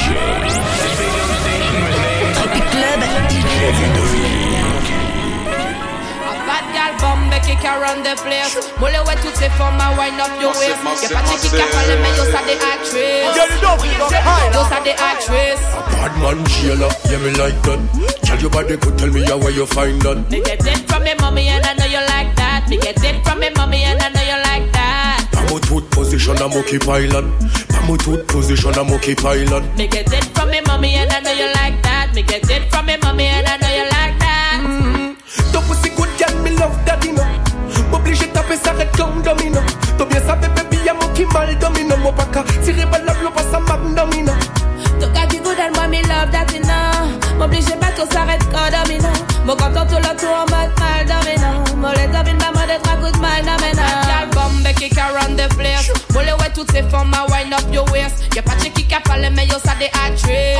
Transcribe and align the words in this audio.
DJ. 0.00 0.08
Tropic 2.34 2.64
Club, 2.72 3.00
DJ 3.30 3.52
Ludovick. 3.80 4.86
Bad 6.46 6.66
gal 6.74 6.92
bombe 7.00 7.36
qui 7.44 7.54
run 7.66 8.02
the 8.02 8.14
place 8.22 8.56
Moule 8.80 8.98
ouais 9.06 9.16
toutes 9.22 9.36
ces 9.36 9.50
formes 9.50 9.80
à 9.80 9.90
wind 9.98 10.18
up 10.18 10.30
your 10.40 10.52
waist 10.58 10.78
Y'a 11.02 11.08
pas 11.08 11.22
de 11.22 11.48
qui 11.48 11.60
a 11.60 11.66
parlé 11.66 11.94
mais 12.02 12.12
yo 12.16 12.24
ça 12.24 12.40
des 12.48 12.58
actrices 12.58 13.36
Yo 13.36 13.44
des 14.82 14.90
actrices 14.90 15.66
A 15.76 15.80
bad 15.92 16.12
man 16.22 16.38
jailer, 16.48 16.92
yeah 17.10 17.18
me 17.18 17.30
like 17.36 17.60
that 17.62 17.80
Tell 18.24 18.40
your 18.40 18.50
body 18.50 18.76
could 18.78 18.96
tell 18.98 19.10
me 19.10 19.22
how 19.24 19.36
where 19.38 19.52
you 19.52 19.66
find 19.66 20.00
that 20.02 20.30
Me 20.30 20.40
get 20.40 20.66
it 20.66 20.90
from 20.90 21.02
me 21.04 21.12
mommy 21.20 21.48
and 21.48 21.64
I 21.64 21.74
know 21.74 21.86
you 21.86 21.99
position 26.30 26.50
I'm 26.50 26.58
okay 26.58 26.78
pilot. 26.78 27.24
Pamo 27.68 27.96
tooth 27.96 28.26
position 28.26 28.74
I'm 28.74 28.92
okay 28.94 29.14
pilot. 29.14 29.64
Me 29.76 29.86
get 29.86 30.12
it 30.12 30.24
from 30.36 30.50
me 30.50 30.60
mommy 30.66 30.94
and 30.94 31.10
I 31.10 31.20
know 31.20 31.32
you 31.32 31.46
like 31.54 31.82
that. 31.82 32.12
Me 32.14 32.22
get 32.22 32.48
it 32.50 32.70
from 32.70 32.86
me 32.86 32.96
mommy 33.02 33.26
and 33.26 33.46
I 33.46 33.56
know 33.56 33.68
you 33.68 33.84
like 33.90 34.18
that. 34.18 34.60
Mm-hmm. 34.62 35.52
Ton 35.52 35.62
pussy 35.64 35.90
good 35.90 36.08
girl, 36.18 36.42
me 36.42 36.50
love 36.56 36.76
daddy 36.84 37.12
no. 37.12 37.24
M'oblige 37.90 38.30
taper 38.32 38.56
ça 38.56 38.72
red 38.72 38.90
comme 38.96 39.22
domino. 39.22 39.60
T'as 39.98 40.04
bien 40.04 40.20
sabe 40.20 40.46
baby 40.54 40.78
y'a 40.84 40.94
mon 40.94 41.08
qui 41.14 41.24
mal 41.26 41.58
domino. 41.58 41.96
Mon 41.96 42.12
pas 42.12 42.26
qu'à 42.26 42.44
tirer 42.62 42.86
balle 42.86 43.04
la 43.04 43.14
blow 43.14 43.30
pas 43.30 43.42
ça 43.42 43.58
domino 43.96 44.32
Ton 45.00 45.12
gars 45.12 45.26
du 45.26 45.38
good 45.38 45.58
and 45.58 45.74
moi 45.74 45.88
me 45.88 46.02
love 46.02 46.30
daddy 46.30 46.60
no. 46.60 47.38
M'oblige 47.38 47.74
pas 47.80 47.92
que 47.96 48.06
ça 48.12 48.24
red 48.24 48.42
comme 48.52 48.70
domino. 48.70 49.08
Mon 49.44 49.56
content 49.56 49.86
tout 49.86 49.96
le 49.96 50.20
toutes 56.60 56.72
ces 56.72 56.82
formes 56.90 57.14
à 57.14 57.24
wind 57.32 57.54
up 57.54 57.72
your 57.72 57.90
waist. 57.90 58.22
Y'a 58.36 58.42
pas 58.42 58.54
de 58.56 58.68
qui 58.68 58.94
a 58.94 59.00
parlé 59.00 59.30
mais 59.30 59.46
yo 59.46 59.54
ça 59.64 59.72
des 59.78 59.86
actrices 59.86 60.58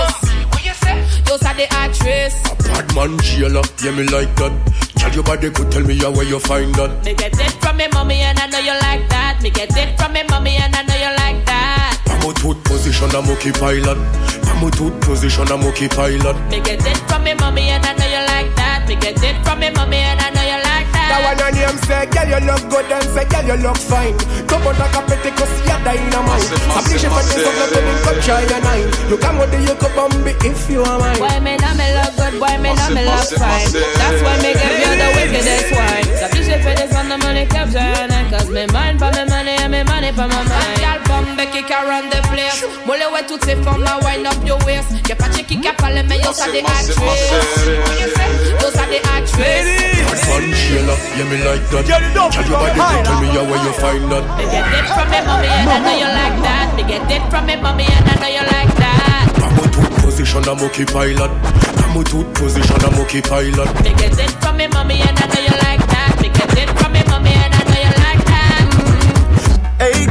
Yo 1.29 1.37
ça 1.37 1.53
des 1.55 1.69
actrices 1.85 2.43
A 2.49 2.83
bad 2.83 2.95
man 2.95 3.21
jailer, 3.23 3.61
yeah 3.83 3.93
me 3.93 4.05
like 4.05 4.35
that. 4.37 4.53
Tell 4.97 5.13
your 5.13 5.25
body 5.25 5.51
could 5.51 5.71
tell 5.71 5.83
me 5.83 5.99
how 5.99 6.11
where 6.11 6.25
you 6.25 6.39
find 6.41 6.75
that. 6.77 7.05
Me 7.05 7.15
get 7.15 7.39
it 7.39 7.53
from 7.61 7.77
me 7.77 7.85
mommy 7.93 8.21
and 8.23 8.39
I 8.39 8.47
know 8.47 8.59
you 8.61 8.73
like 8.81 9.09
that. 9.11 9.43
Me 9.43 9.51
get 9.51 9.77
it 9.77 10.01
from 10.01 10.13
me 10.15 10.23
mommy 10.31 10.57
and 10.57 10.75
I 10.75 10.83
know 10.85 10.97
you 10.97 11.13
like 11.19 11.45
that. 11.45 12.01
Pamo 12.07 12.33
tooth 12.33 12.65
position 12.65 13.11
I'm 13.15 13.29
okay 13.33 13.53
pilot. 13.53 13.99
Pamo 14.49 14.71
tooth 14.71 14.99
position 15.03 15.53
I'm 15.53 15.65
okay 15.69 15.89
pilot. 15.89 16.37
Me 16.51 16.61
get 16.61 16.81
it 16.87 16.97
from 17.09 17.25
me 17.25 17.35
mommy 17.35 17.69
and 17.69 17.85
I 17.85 17.93
know 17.93 18.07
you 18.07 18.25
like 18.33 18.57
that. 18.57 18.89
Me 18.89 18.97
get 18.97 19.23
it 19.23 19.37
from 19.45 19.61
me 19.61 19.71
mommy 19.71 19.99
and 19.99 20.21
I 20.21 20.31
know 20.31 20.43
you 20.43 20.49
like 20.49 20.63
that 20.65 20.70
That 21.11 21.21
one 21.27 21.43
on 21.43 21.55
him 21.59 21.75
say, 21.91 22.07
girl 22.07 22.29
you 22.31 22.41
look 22.47 22.63
good 22.71 22.87
and 22.87 23.03
say, 23.11 23.27
girl 23.27 23.43
you 23.51 23.59
look 23.67 23.79
fine. 23.83 24.15
Come 24.47 24.63
on 24.63 24.79
like 24.79 24.95
a 24.95 25.03
petty 25.03 25.31
cause 25.35 25.51
you're 25.67 25.81
dynamite. 25.83 26.47
Oblige 26.71 27.09
for 27.11 27.23
this 27.27 27.43
of 27.43 27.55
the 27.59 27.67
living 27.75 27.99
come 28.07 28.19
try 28.23 28.43
your 28.47 28.61
nine 28.63 28.87
You 29.11 29.19
come 29.19 29.39
with 29.43 29.51
the 29.51 29.59
you 29.59 29.75
could 29.75 29.91
bomb 29.99 30.15
if 30.23 30.71
you 30.71 30.83
are 30.87 30.99
mine. 31.03 31.19
Boy 31.19 31.39
me 31.43 31.59
know 31.59 31.75
me 31.75 31.87
look 31.99 32.15
good, 32.15 32.35
boy 32.39 32.55
me 32.63 32.71
know 32.79 32.91
me 32.95 33.03
look 33.03 33.27
fine? 33.35 33.67
That's 33.75 34.19
why 34.23 34.35
me 34.39 34.51
give 34.55 34.77
you 34.79 34.93
the 35.03 35.09
wickedest 35.19 35.71
wine. 35.75 36.07
Oblige 36.31 36.57
for 36.63 36.75
this 36.79 36.95
on 36.95 37.07
the 37.11 37.19
money 37.19 37.45
capture 37.47 37.83
your 37.83 38.07
nine 38.07 38.31
Cause 38.31 38.51
me 38.51 38.67
mind 38.71 39.03
for 39.03 39.11
me 39.11 39.25
money 39.27 39.57
and 39.59 39.71
me 39.75 39.83
money 39.83 40.15
for 40.15 40.31
my 40.31 40.43
mind. 40.47 40.79
Girl 40.79 41.01
bombe 41.11 41.43
qui 41.51 41.63
can 41.67 41.83
run 41.91 42.07
the 42.07 42.23
place. 42.31 42.63
Moule 42.87 43.03
ouais 43.13 43.27
toutes 43.27 43.45
ces 43.45 43.57
formes 43.67 43.83
à 43.83 43.99
wind 44.07 44.27
up 44.31 44.39
your 44.47 44.63
waist? 44.63 44.95
Y'a 45.09 45.17
pas 45.17 45.29
de 45.29 45.43
qui 45.43 45.59
qui 45.59 45.67
a 45.67 45.75
parlé 45.75 46.03
mais 46.07 46.19
yo 46.23 46.31
ça 46.33 46.47
des 46.55 46.63
actrices 46.63 46.95
Yo 48.63 48.69
ça 48.71 48.87
des 48.87 49.03
actrices 49.11 50.00
Bad 50.31 50.47
man 50.47 50.55
jailer, 50.55 50.99
yeah 51.19 51.27
me 51.27 51.37
like 51.43 51.67
that. 51.75 51.83
Tell 51.91 51.99
your 52.47 52.55
body 52.55 52.79
could 52.79 53.03
tell 53.03 53.19
me 53.19 53.29
how 53.35 53.43
where 53.51 53.63
you 53.67 53.75
find 53.83 54.07
that. 54.15 54.23
Me 54.39 54.47
get 54.47 54.63
it 54.71 54.87
from 54.95 55.11
me 55.11 55.19
mommy 55.27 55.51
and 55.51 55.71
I 55.71 55.79
know 55.83 55.97
you 55.99 56.07
like 56.07 56.39
that. 56.47 56.67
Me 56.77 56.83
get 56.87 57.11
it 57.11 57.25
from 57.31 57.47
me 57.47 57.57
mommy 57.59 57.87
and 57.91 58.07
I 58.07 58.15
know 58.23 58.31
you 58.31 58.45
like 58.47 58.73
that. 58.79 59.27
Pamo 59.35 59.65
tooth 59.75 59.91
position 60.07 60.47
I'm 60.47 60.63
okay 60.71 60.87
pilot. 60.87 61.33
Pamo 61.83 62.03
tooth 62.07 62.31
position 62.39 62.79
I'm 62.79 62.95
okay 63.03 63.21
pilot. 63.21 63.69
Me 63.83 63.91
get 63.99 64.15
it 64.15 64.31
from 64.39 64.57
me 64.57 64.67
mommy 64.71 65.03
and 65.03 65.19
I 65.19 65.27
know 65.27 65.43
you 65.43 65.57
like 65.67 65.83
that. 65.91 66.15
Me 66.23 66.29
get 66.31 66.55
it 66.63 66.71
from 66.79 66.93
me 66.95 67.03
mommy 67.11 67.35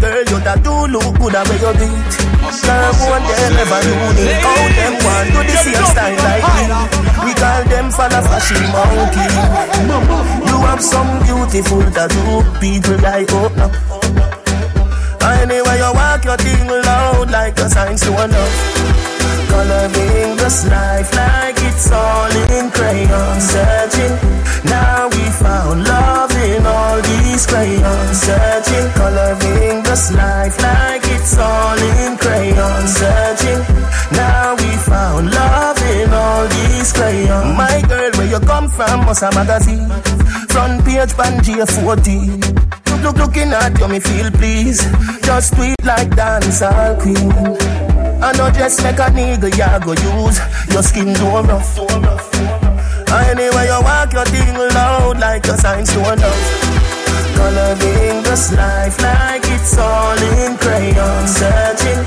girl, 0.01 0.23
you 0.31 0.39
that 0.43 0.63
do 0.63 0.73
look 0.87 1.13
good 1.19 1.35
at 1.35 1.47
where 1.47 1.59
you 1.59 1.73
beat. 1.79 2.15
Girl, 2.49 2.93
one 3.13 3.21
them 3.29 3.61
ever 3.61 3.81
unique 3.85 4.41
How 4.41 4.57
them 4.73 4.93
want 5.05 5.29
do 5.29 5.39
the 5.45 5.55
same 5.59 5.85
style 5.85 6.17
like 6.17 6.47
me. 6.55 6.65
We 7.25 7.31
call 7.37 7.61
them 7.69 7.87
for 7.93 8.07
the 8.09 8.21
fashion 8.25 8.63
monkey. 8.73 9.27
You 10.49 10.57
have 10.65 10.81
some 10.81 11.21
beautiful 11.23 11.83
tattoo 11.91 12.41
People 12.59 12.97
like 13.05 13.29
oh, 13.31 13.53
now 13.53 13.69
Anyway 15.29 15.77
you 15.77 15.91
walk 15.93 16.25
your 16.25 16.37
thing 16.37 16.67
loud 16.67 17.29
Like 17.29 17.57
a 17.59 17.69
sign 17.69 17.95
to 17.97 18.11
enough 18.23 18.55
Coloring 19.49 20.35
this 20.37 20.65
life 20.67 21.13
like 21.13 21.28
life 30.11 30.57
like 30.61 31.01
it's 31.05 31.37
all 31.37 31.77
in 31.77 32.17
crayon 32.17 32.87
Searching, 32.87 33.61
now 34.11 34.55
we 34.55 34.69
found 34.77 35.31
love 35.31 35.81
in 35.93 36.13
all 36.13 36.47
these 36.47 36.91
crayons. 36.93 37.57
My 37.57 37.81
girl, 37.87 38.11
where 38.17 38.29
you 38.29 38.39
come 38.39 38.69
from, 38.69 39.05
must 39.05 39.23
a 39.23 39.31
magazine? 39.31 39.89
Front 40.49 40.85
page, 40.85 41.13
Pangea 41.13 41.65
40 41.67 42.59
Look, 42.89 43.01
look, 43.03 43.17
looking 43.17 43.51
at 43.53 43.79
you, 43.79 43.87
me 43.87 43.99
feel 43.99 44.31
please 44.31 44.81
Just 45.21 45.53
tweet 45.55 45.75
like 45.85 46.09
dancehall 46.09 46.99
queen. 47.01 47.31
I 48.21 48.33
know 48.33 48.49
just 48.51 48.83
like 48.83 48.99
a 48.99 49.07
nigga 49.15 49.55
ya 49.57 49.79
go 49.79 49.93
use. 49.93 50.39
Your 50.73 50.83
skin 50.83 51.13
too 51.15 51.25
rough. 51.25 51.77
Anyway 53.09 53.65
you 53.65 53.81
walk 53.81 54.13
your 54.13 54.25
thing 54.25 54.55
loud 54.55 55.19
Like 55.19 55.47
a 55.47 55.57
sign 55.57 55.85
to 55.85 56.78
Coloring 57.39 58.17
this 58.27 58.51
life 58.51 58.97
like 59.01 59.43
it's 59.55 59.77
all 59.77 60.19
in 60.35 60.57
crayon. 60.57 61.27
Searching, 61.27 62.01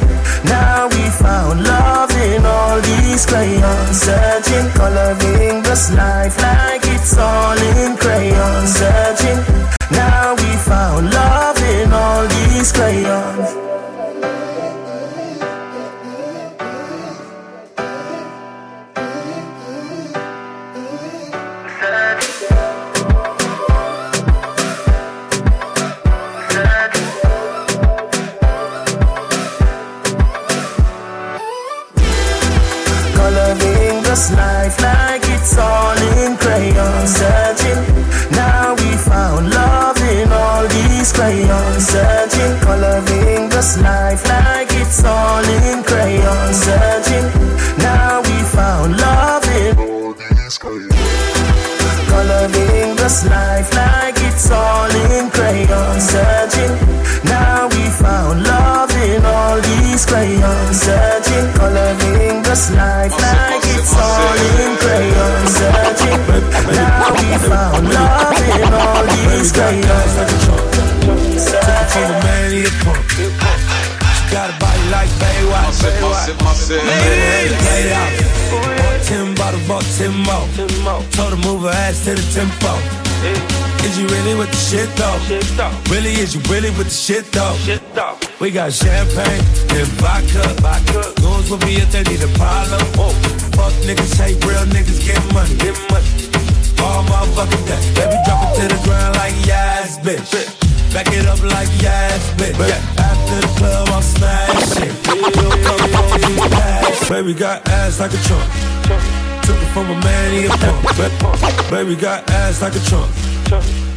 now 0.45 0.89
we 0.93 1.03
found 1.23 1.65
love 1.65 2.13
in 2.29 2.45
all 2.45 2.79
these 2.81 3.25
crayons. 3.27 3.97
Searching, 4.07 4.69
coloring 4.81 5.63
this 5.63 5.85
life 5.93 6.37
like 6.43 6.72
Coloring 52.23 52.95
this 52.95 53.27
life 53.27 53.75
like 53.75 54.15
it's 54.23 54.49
all 54.49 54.87
in 55.11 55.29
crayon 55.35 55.99
Searching, 55.99 56.71
now 57.27 57.67
we 57.67 57.83
found 57.99 58.47
love 58.47 58.95
in 58.95 59.27
all 59.27 59.59
these 59.59 60.07
crayons 60.07 60.79
Searching, 60.87 61.51
coloring 61.59 62.47
this 62.47 62.71
life 62.79 63.11
like 63.19 63.67
it's 63.75 63.91
all 63.99 64.39
in 64.55 64.71
crayon 64.79 65.43
Searching, 65.51 66.23
now 66.79 67.11
we 67.11 67.27
found 67.43 67.91
love 67.91 68.39
in 68.55 68.71
all 68.71 69.03
these 69.19 69.51
crayons 69.51 70.15
From 71.91 72.07
a 72.07 72.23
man, 72.23 72.53
he 72.55 72.63
a 72.63 72.71
punk. 72.87 73.03
She 73.19 74.23
got 74.31 74.47
a 74.47 74.55
body 74.63 74.87
like 74.95 75.11
Baywatch. 75.19 75.83
Ladies, 76.71 77.59
lay 77.67 77.93
out. 77.93 78.62
Bought 79.43 79.83
ten 79.99 80.23
bought 80.23 80.49
ten 80.55 80.71
more. 80.87 81.03
Told 81.11 81.35
her 81.35 81.43
move 81.43 81.63
her 81.63 81.75
ass 81.75 82.05
to 82.05 82.15
the 82.15 82.23
tempo. 82.31 82.79
Is 83.83 83.99
you 83.99 84.07
really 84.07 84.39
with 84.39 84.51
the 84.51 84.57
shit 84.57 84.89
though? 84.95 85.19
Really, 85.91 86.15
is 86.15 86.35
you 86.35 86.41
really 86.47 86.71
with 86.79 86.87
the 86.87 86.95
shit 86.95 87.27
though? 87.33 87.59
We 88.39 88.53
got 88.53 88.73
champagne 88.73 89.43
and 89.75 89.89
vodka. 89.99 90.47
Goons 91.21 91.51
will 91.51 91.59
be 91.59 91.75
if 91.75 91.91
they 91.91 92.05
need 92.07 92.23
a 92.23 92.31
problem. 92.39 92.81
Fuck 93.59 93.75
niggas, 93.83 94.15
hate 94.15 94.39
real 94.47 94.63
niggas, 94.71 95.03
get 95.05 95.19
money. 95.35 95.59
Get 95.59 95.75
money. 95.91 96.07
All 96.79 97.03
motherfucking 97.11 97.67
day. 97.67 97.83
Baby, 97.99 98.17
drop 98.25 98.47
it 98.47 98.63
to 98.63 98.65
the 98.71 98.79
ground 98.87 99.17
like 99.17 99.35
yes, 99.45 99.99
bitch. 100.07 100.31
Back 100.95 101.11
it 101.11 101.27
up 101.27 101.43
like 101.43 101.69
yes, 101.83 102.31
bitch. 102.39 102.55
After 102.95 103.41
the 103.43 103.51
club, 103.59 103.89
I'm 103.91 104.03
smashing. 104.03 104.95
You 105.19 105.51
come 105.67 105.83
home. 105.99 107.09
Baby 107.11 107.35
got 107.35 107.67
ass 107.69 107.99
like 107.99 108.15
a 108.15 108.23
trunk. 108.23 109.22
Took 109.43 109.59
it 109.59 109.71
from 109.75 109.91
a 109.91 109.95
man, 110.01 110.33
he 110.33 110.47
a 110.47 110.51
punk. 110.51 111.71
Baby 111.71 111.97
got 111.97 112.29
ass 112.31 112.63
like 112.63 112.75
a 112.75 112.81
trunk. 112.81 113.11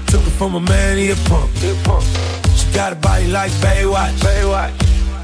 Took 0.08 0.26
it 0.26 0.32
from 0.38 0.56
a 0.56 0.60
man, 0.60 0.98
he 0.98 1.12
a 1.12 1.16
punk. 1.30 1.52
She 2.56 2.72
got 2.74 2.94
a 2.94 2.96
body 2.96 3.28
like 3.28 3.52
Baywatch. 3.64 4.22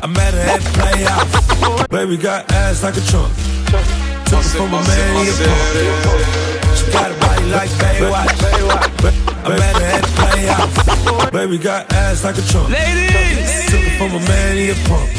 I 0.04 0.08
met 0.08 0.34
her 0.34 0.42
at 0.42 0.62
the 0.62 0.70
playhouse. 0.78 1.88
Baby 1.88 2.18
got 2.18 2.52
ass 2.52 2.84
like 2.84 2.98
a 2.98 3.02
trunk. 3.02 3.34
Took 4.30 4.46
it 4.46 4.54
from 4.56 4.74
a 4.74 4.82
man, 4.82 5.26
he 5.26 5.30
a 5.30 5.34
punk. 5.42 6.26
She 6.78 6.92
got 6.92 7.12
a 7.12 7.16
body 7.20 7.46
like 7.46 7.70
Baywatch. 7.82 8.42
I 9.44 9.50
met 9.50 9.76
her 9.76 9.86
at 9.86 10.02
the 10.02 10.12
playhouse. 10.18 11.32
Baby 11.32 11.58
got 11.58 11.92
ass 11.94 12.24
like 12.24 12.38
a 12.38 12.42
trunk. 12.42 12.70
Ladies, 12.70 13.70
took 13.70 13.82
it 13.82 13.98
from 13.98 14.12
a 14.12 14.20
man, 14.28 14.58
he 14.58 14.70
a 14.70 14.76
punk. 14.88 15.10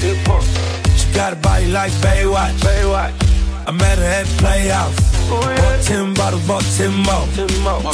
She 0.96 1.12
got 1.14 1.32
a 1.32 1.36
body 1.36 1.66
like 1.68 1.92
Baywatch. 1.92 3.21
I 3.66 3.70
met 3.70 3.98
her 3.98 4.04
at 4.04 4.26
the 4.26 4.36
playhouse. 4.38 4.96
Bought 5.30 5.82
ten 5.82 6.14
bottles, 6.14 6.46
bought 6.46 6.64
ten 6.76 6.92
more. 7.06 7.26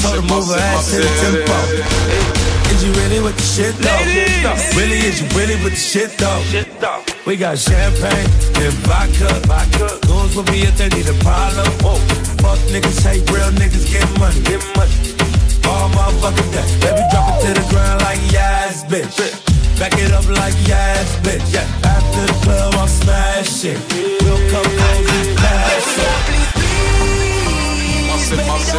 Told 0.01 0.17
her 0.17 0.23
move 0.23 0.49
her 0.49 0.59
ass 0.59 0.91
to 0.91 0.97
the 0.97 1.11
tempo. 1.21 1.59
Is 2.73 2.85
you 2.85 2.93
really 2.93 3.21
with 3.21 3.37
the 3.37 3.43
shit 3.43 3.75
though? 3.77 4.01
Really, 4.77 4.99
is 5.05 5.21
you 5.21 5.29
really 5.37 5.57
with 5.63 5.77
the 5.77 5.83
shit 5.93 6.17
though? 6.17 6.41
We 7.27 7.37
got 7.37 7.59
champagne 7.59 8.29
and 8.57 8.75
vodka. 8.89 9.29
Goons 10.07 10.35
will 10.35 10.45
be 10.45 10.65
if 10.65 10.77
they 10.79 10.89
need 10.89 11.09
a 11.09 11.17
problem. 11.21 11.69
Fuck 12.41 12.59
niggas 12.73 13.05
hate 13.05 13.29
real 13.31 13.53
niggas 13.61 13.93
get 13.93 14.09
money. 14.19 14.41
Get 14.49 14.65
money. 14.73 14.93
All 15.69 15.91
motherfucking 15.93 16.51
day. 16.53 16.65
Baby 16.81 17.05
drop 17.13 17.29
it 17.29 17.45
to 17.45 17.51
the 17.61 17.67
ground 17.69 18.01
like 18.03 18.21
yes, 18.33 18.85
bitch. 18.85 19.21
Back 19.79 19.93
it 19.95 20.13
up 20.13 20.27
like 20.29 20.57
yes, 20.67 21.17
bitch. 21.21 21.45
Yeah. 21.53 21.69
After 21.85 22.25
the 22.25 22.37
club, 22.43 22.75
I'm 22.75 22.89
smashing. 22.89 23.79
We'll 24.25 24.41
come 24.51 24.65
home 24.65 25.18
Ladies, 28.39 28.73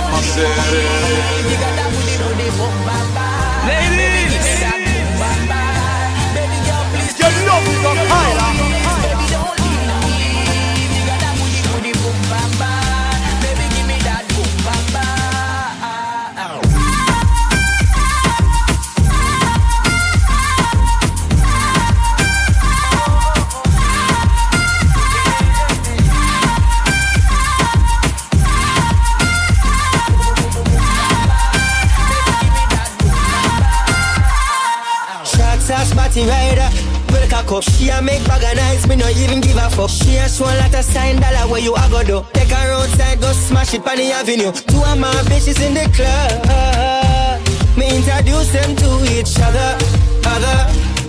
Spotty 36.20 36.30
rider. 36.30 36.70
Milk 37.12 37.32
a 37.32 37.48
cup. 37.48 37.64
She 37.64 37.90
a 37.90 38.02
make 38.02 38.24
bag 38.26 38.44
of 38.44 38.56
nights, 38.56 38.88
me 38.88 38.96
no 38.96 39.08
even 39.10 39.42
give 39.42 39.58
a 39.58 39.70
fuck. 39.70 39.90
She 39.90 40.18
a 40.18 40.28
show 40.28 40.46
a 40.46 40.54
lot 40.58 40.74
of 40.74 40.84
sign 40.86 41.20
dollar 41.20 41.50
where 41.50 41.62
you 41.62 41.76
a 41.76 41.90
go 41.90 42.04
do. 42.04 42.26
Take 42.34 42.50
her 42.50 42.72
outside, 42.74 43.20
go 43.20 43.32
smash 43.32 43.74
it 43.74 43.88
on 43.88 43.98
the 43.98 44.12
avenue. 44.12 44.52
Two 44.52 44.84
of 44.84 45.00
my 45.00 45.12
bitches 45.30 45.62
in 45.66 45.74
the 45.74 45.88
club. 45.96 47.78
Me 47.78 47.96
introduce 47.96 48.52
them 48.52 48.76
to 48.76 48.90
each 49.14 49.40
other. 49.40 49.78
Other, 50.26 50.58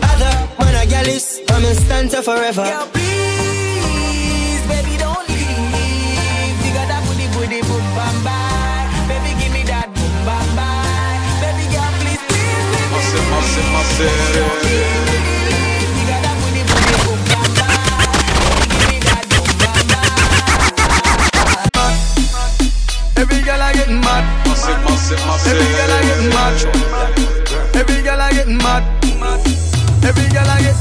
other. 0.03 0.49
Man 0.59 0.75
a 0.75 0.87
gal 0.89 1.07
is, 1.07 1.41
I'm 1.49 1.65
in 1.65 1.75
stanza 1.75 2.23
forever. 2.23 3.00
Boom, 19.31 19.51
bam, 19.59 19.87
bam. 21.73 21.95
Every 23.17 23.41
girl 23.43 23.63
I 23.63 23.73
getting 23.73 24.01
mad. 24.01 24.25
Every 25.47 25.69
girl 25.77 25.93
I 25.93 26.03
getting 26.03 26.29
mad. 26.31 26.55
Every 27.75 28.03
girl 28.03 28.21
mad. 28.59 28.83
Every 30.05 30.29
girl 30.29 30.51
I 30.51 30.61
get. 30.61 30.77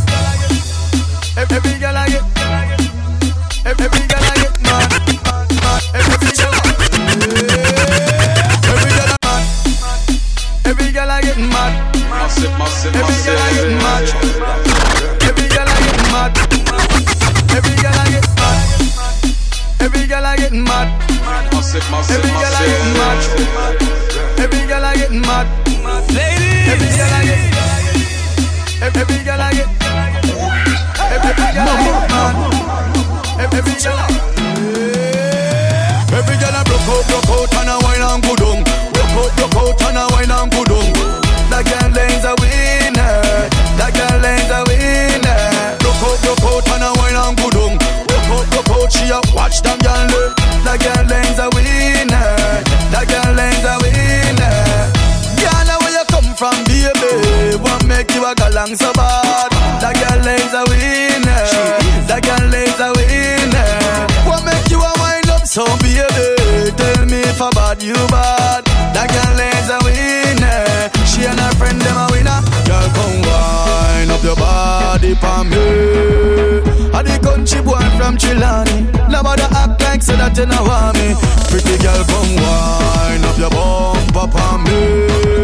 Every 1.37 1.79
girl 1.79 1.97
I 1.97 2.09
get. 2.09 2.68
Every 21.69 21.85
girl 21.85 22.49
I 22.49 22.65
getting 22.65 22.97
mad. 22.97 23.21
Every 24.39 24.65
girl 24.65 24.85
I 24.85 24.95
getting 24.95 25.21
mad. 25.21 25.45
Ladies. 26.09 26.65
Every 26.65 26.89
girl 26.97 27.13
I 27.13 27.21
get. 27.29 27.45
Every 28.81 29.01
every 29.05 29.21
girl 29.21 29.37
I 29.37 29.53
get. 29.53 29.69
Every 31.13 31.29
every 31.29 31.53
girl 31.53 31.69
I 31.69 31.77
get 31.85 32.09
mad. 32.09 32.33
Every 33.37 33.59
every 33.61 33.77
girl. 33.85 34.01
Every 36.09 36.35
girl 36.41 36.57
I 36.57 36.65
broke 36.65 36.89
out, 36.89 37.05
broke 37.05 37.29
out 37.29 37.53
and 37.61 37.69
a 37.69 37.77
wine 37.85 38.01
and 38.01 38.23
go 38.25 38.33
down. 38.33 38.65
Broke 38.89 39.37
out, 39.37 39.53
broke 39.53 39.77
out 39.77 39.93
and 39.93 39.97
a 40.01 40.09
wine 40.09 40.31
and 40.33 40.49
go 40.49 40.58
galang 58.69 58.77
so 58.77 58.93
bad? 58.93 59.49
That 59.81 59.95
girl 59.97 60.27
is 60.27 60.53
a 60.53 60.63
winner. 60.69 61.45
That 62.07 62.21
girl 62.21 62.53
is 62.53 62.79
a 62.79 62.89
winner. 62.93 63.69
What 64.27 64.45
make 64.45 64.69
you 64.69 64.79
a 64.79 64.93
wind 64.99 65.29
up 65.29 65.47
so, 65.47 65.65
baby? 65.81 66.71
Tell 66.77 67.05
me 67.05 67.21
if 67.21 67.41
I 67.41 67.49
bad, 67.51 67.81
you 67.81 67.95
bad. 68.09 68.65
That 68.93 69.09
girl 69.09 69.39
is 69.39 69.69
a 69.69 69.79
winner. 69.85 70.89
She 71.05 71.25
and 71.25 71.39
her 71.39 71.53
friend 71.57 71.79
them 71.81 71.97
a 71.97 72.07
winner. 72.11 72.41
Girl, 72.65 72.89
come 72.93 73.21
wind 73.25 74.11
up 74.11 74.23
your 74.23 74.35
body 74.35 75.15
for 75.15 75.43
me. 75.45 75.65
I 76.93 77.03
the 77.03 77.17
country 77.23 77.61
boy 77.61 77.81
from 77.97 78.17
Chilani. 78.17 78.85
Nobody 79.09 79.43
act 79.43 79.81
like 79.81 80.03
so 80.03 80.15
that 80.17 80.37
you 80.37 80.45
know 80.45 80.63
want 80.63 80.97
me. 80.97 81.15
Pretty 81.49 81.77
girl, 81.81 82.03
come 82.05 82.35
wind 82.37 83.25
up 83.25 83.37
your 83.37 83.49
bumper 83.49 84.27
for 84.29 84.57
me. 84.59 85.38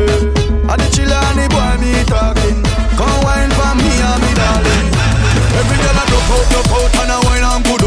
Wine 3.46 3.58
for 3.58 3.76
me 3.76 3.92
and 4.02 4.22
me 4.22 4.34
darling. 4.34 4.88
Every 5.60 5.78
girl 5.78 5.98
I 5.98 6.06
broke 6.10 6.32
out, 6.32 6.66
broke 6.68 6.68
out 6.72 6.96
and 7.02 7.12
a 7.12 7.18
wine 7.26 7.44
and 7.44 7.66
good 7.66 7.85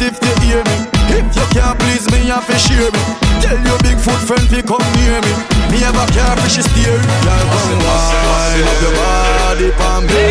if 0.00 0.16
you 0.24 0.34
hear 0.40 0.62
me. 0.64 0.76
If 1.12 1.36
you 1.36 1.46
can't 1.52 1.76
please 1.78 2.08
me, 2.08 2.32
have 2.32 2.46
to 2.48 2.56
share 2.56 2.88
me. 2.88 3.02
Tell 3.44 3.58
your 3.60 3.78
big 3.84 3.98
foot 4.00 4.20
friend 4.24 4.44
to 4.48 4.62
come 4.64 4.84
near 4.96 5.20
me. 5.20 5.32
Me 5.68 5.78
have 5.84 5.96
a 5.96 6.04
car 6.16 6.36
for 6.40 6.48
she 6.48 6.62
steer. 6.64 6.96
Girl, 6.96 7.44
come 7.52 7.76
wine 7.84 8.64
up 8.64 8.80
your 8.80 8.92
body 8.96 9.68
me. 10.08 10.24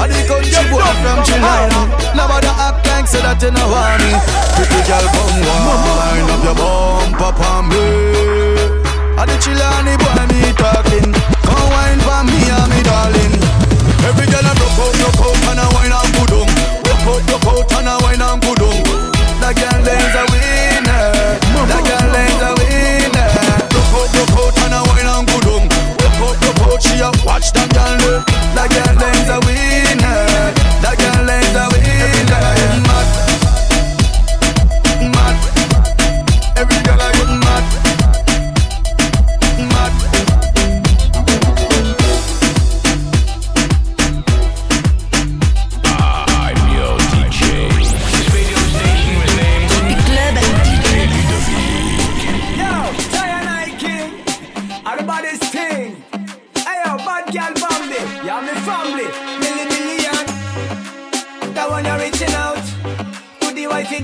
I 0.00 0.06
the 0.08 0.20
country 0.24 0.64
boy 0.72 0.88
from 1.02 1.18
Chilani. 1.26 1.80
Nobody 2.16 2.48
act 2.56 2.86
like 2.88 3.06
say 3.06 3.20
that 3.20 3.42
you 3.42 3.50
know 3.52 3.68
want 3.68 4.00
me. 4.00 4.16
Pretty 4.56 4.80
girl, 4.88 5.06
come 5.12 5.44
wine 5.44 6.30
up 6.32 6.42
your 6.46 6.56
bumper 6.56 7.32
for 7.36 7.60
me. 7.68 7.84
I 9.18 9.22
the 9.28 9.36
Chilani 9.42 9.94
boy 10.00 10.24
me 10.32 10.40
talking. 10.56 11.12
Come 11.44 11.66
wine 11.68 12.00
for 12.00 12.22
me 12.24 12.38
and 12.48 12.70
me 12.72 12.80
darling. 12.82 13.27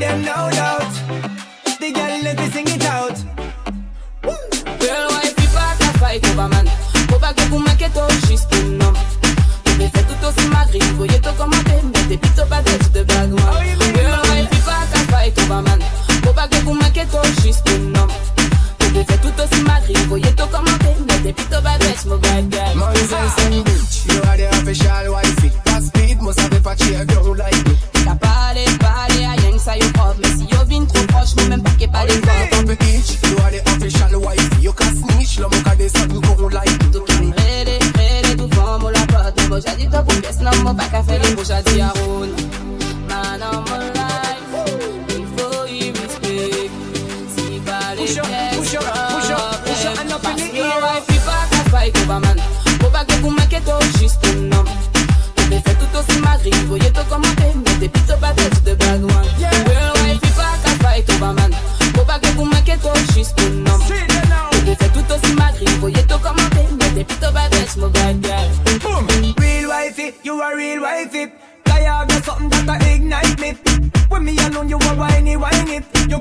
Loud 0.00 0.54
out. 0.56 0.92
The 1.80 1.92
girl 1.92 2.22
let 2.22 2.38
me 2.38 2.50
sing 2.50 2.66
it 2.68 2.84
out. 2.84 3.16
Girl, 4.80 5.08
why 5.10 5.22
if 5.24 5.38
you 5.40 5.48
pas 5.54 5.76
ta 5.78 5.90
fight 5.98 6.26
over 6.30 6.48
man? 6.48 6.66
Faut 7.08 7.18
pas 7.18 7.32
que 7.32 7.42
vous 7.42 7.58
m'inquiétez 7.58 8.00
juste 8.28 8.52
non. 8.80 8.92
Je 9.78 9.86
fait 9.86 10.04
tout 10.04 10.26
aussi 10.26 10.48
magri, 10.48 10.80
voyez 10.96 11.20
tout 11.20 11.32
commenter, 11.36 11.80
mais 11.84 12.08
t'es 12.08 12.16
plutôt 12.16 12.46
pas 12.46 12.62
tête 12.62 12.92
de 12.92 13.02
blague 13.02 13.30
moi. 13.30 13.52
Girl, 13.94 14.20
why 14.24 14.40
if 14.42 14.52
you 14.52 14.62
pas 14.64 14.86
ta 14.92 14.98
fight 15.10 15.38
over 15.38 15.62
man? 15.62 15.80
Faut 16.24 16.32
pas 16.32 16.48
que 16.48 16.56
vous 16.64 16.74
m'inquiétez 16.74 17.42
juste 17.42 17.68
non. 17.94 18.06
Je 18.80 19.00
fait 19.02 19.18
tout 19.18 19.42
aussi 19.42 19.62
magri, 19.62 19.94
voyez 20.08 20.32
tout 20.34 20.46
commenter, 20.46 20.94
mais 21.08 21.18
t'es 21.22 21.32
plutôt 21.32 21.62
pas 21.62 21.78
mon 22.06 22.16
bad 22.18 22.48
guy. 22.48 22.74
Moses 22.74 23.12
and 23.12 23.64
bitch, 23.64 24.06
you 24.06 24.20
are 24.28 24.36
the 24.36 24.48
official 24.56 25.12
wifey. 25.12 25.23
Push 48.14 48.22
up, 48.22 48.54
push 48.54 48.74
up, 48.76 48.84
push 49.10 49.30
up, 49.30 49.64
push 49.64 49.86
up, 49.86 49.98
and 49.98 50.12
up 50.12 50.24
in 50.24 50.36
the 50.36 50.38
Parce 50.38 50.42
air. 50.42 50.52
que 50.54 50.82
wife, 50.84 51.04
il 51.08 51.20
pas 51.26 51.46
qu'à 51.50 51.70
fight 51.70 51.96
over 51.98 52.20
man. 52.20 52.38
Faut 52.80 52.88
pas 52.88 53.04
que 53.04 53.14
vous 53.14 53.30
m'inquiétez, 53.30 53.72
juste 53.98 54.24
non. 54.36 54.64
Tu 55.34 55.50
fait 55.50 55.74
tout 55.74 55.98
aussi 55.98 56.20
magri, 56.20 56.52
voyez 56.68 56.92
tout 56.92 57.02
commenter, 57.08 57.52
mais 57.56 57.74
t'es 57.80 57.88
plutôt 57.88 58.16
pas 58.18 58.30
tête 58.30 58.62
de 58.62 58.74
bad 58.74 59.02
one. 59.02 59.10
Girl, 59.36 59.50
wife, 60.04 60.20
il 60.22 60.30
pas 60.30 60.54
qu'à 60.62 60.70
fight 60.88 61.10
over 61.10 61.32
man. 61.32 61.50
Faut 61.96 62.04
pas 62.04 62.20
que 62.20 62.28
vous 62.36 62.44
m'inquiétez, 62.44 62.88
juste 63.16 63.36
non. 63.50 63.78
See 63.88 63.94
it 63.94 64.28
now. 64.28 64.48
Tu 64.64 64.76
fait 64.76 64.90
tout 64.90 65.12
aussi 65.12 65.34
magri, 65.34 65.66
voyez 65.80 66.06
tout 66.06 66.18
commenter, 66.18 66.68
mais 66.78 66.90
t'es 66.94 67.02
plutôt 67.02 67.32
pas 67.32 67.48
tête, 67.50 67.76
mon 67.78 67.88
bad 67.88 68.20
guy. 68.20 68.78
Boom. 68.78 69.34
Real 69.38 69.66
wifey, 69.68 70.14
you 70.22 70.40
a 70.40 70.54
real 70.54 70.82
wifey. 70.82 71.32
Kaya 71.64 72.06
got 72.06 72.24
something 72.24 72.64
that 72.64 72.80
a 72.80 72.94
ignite 72.94 73.40
me. 73.40 73.56
When 74.08 74.22
me 74.24 74.38
alone, 74.38 74.68
you 74.68 74.78
a 74.78 74.94
whiny 74.94 75.36
whiny. 75.36 75.80
You 76.08 76.20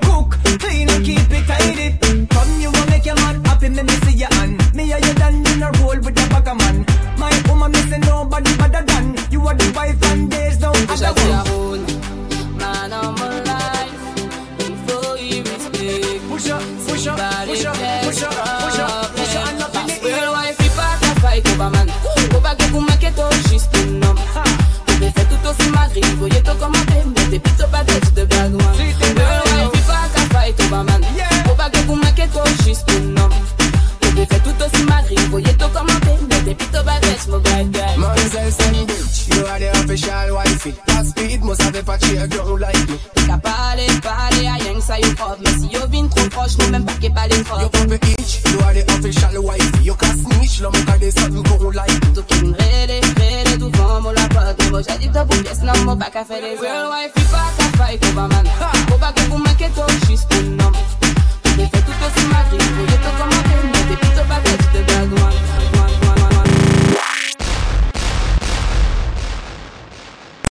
si 46.13 46.29
trop 46.29 46.29
proche, 46.29 46.57
nous 46.59 46.69
même 46.69 46.85
pas 46.85 46.93
qu'est 47.01 47.09
pas 47.09 47.27
les 47.27 47.37
You 47.37 47.43
propres. 47.43 47.69
pop 47.69 47.91
it 47.91 48.05
each, 48.19 48.41
you 48.51 48.59
are 48.61 48.73
the 48.73 48.83
official 48.93 49.43
wifey. 49.43 49.83
You 49.83 49.95
can 49.95 50.17
snitch, 50.17 50.61
love 50.61 50.73
me 50.73 50.85
cause 50.85 50.99
there's 50.99 51.15
something 51.15 51.43
going 51.43 51.75
like 51.75 51.91
it. 51.91 52.13
Tu 52.13 52.21
can 52.23 52.53
rede, 52.53 53.01
rede, 53.17 53.57
tu 53.59 53.69
famo 53.77 54.11
la 54.11 54.27
porte. 54.29 54.69
Mo 54.71 54.81
já 54.81 54.97
di 54.97 55.09
top, 55.09 55.31
yes, 55.45 55.61
não 55.61 55.85
mo 55.85 55.95
pa 55.95 56.09
ka 56.09 56.23
fè 56.23 56.41
les 56.41 56.59
Real 56.59 56.89
wife, 56.91 57.11
il 57.15 57.23
pas 57.25 57.51
qu'à 57.57 57.62
fight 57.62 57.62
over 57.62 57.62